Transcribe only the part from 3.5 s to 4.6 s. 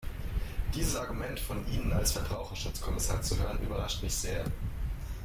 überrascht mich sehr.